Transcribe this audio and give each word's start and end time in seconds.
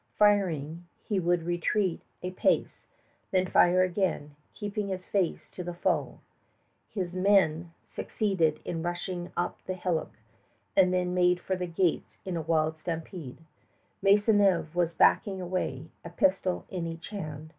Firing, 0.17 0.87
he 1.07 1.19
would 1.19 1.43
retreat 1.43 2.01
a 2.23 2.31
pace, 2.31 2.87
then 3.29 3.45
fire 3.45 3.83
again, 3.83 4.35
keeping 4.55 4.87
his 4.87 5.05
face 5.05 5.51
to 5.51 5.63
the 5.63 5.75
foe. 5.75 6.17
His 6.89 7.15
men 7.15 7.71
succeeded 7.85 8.61
in 8.65 8.81
rushing 8.81 9.31
up 9.37 9.61
the 9.67 9.75
hillock, 9.75 10.13
then 10.75 11.13
made 11.13 11.39
for 11.39 11.55
the 11.55 11.67
gates 11.67 12.17
in 12.25 12.35
a 12.35 12.41
wild 12.41 12.79
stampede. 12.79 13.37
Maisonneuve 14.01 14.73
was 14.75 14.91
backing 14.91 15.39
away, 15.39 15.85
a 16.03 16.09
pistol 16.09 16.65
in 16.69 16.87
each 16.87 17.09
hand. 17.09 17.49